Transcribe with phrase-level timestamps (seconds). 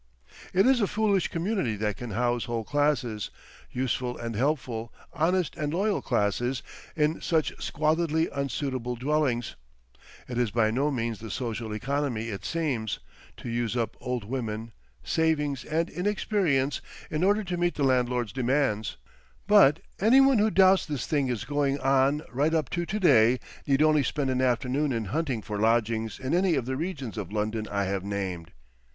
[0.51, 3.29] It is a foolish community that can house whole classes,
[3.69, 6.63] useful and helpful, honest and loyal classes,
[6.95, 9.55] in such squalidly unsuitable dwellings.
[10.27, 12.97] It is by no means the social economy it seems,
[13.37, 14.71] to use up old women,
[15.03, 16.81] savings and inexperience
[17.11, 18.97] in order to meet the landlord's demands.
[19.45, 23.39] But any one who doubts this thing is going on right up to to day
[23.67, 27.31] need only spend an afternoon in hunting for lodgings in any of the regions of
[27.31, 28.51] London I have named.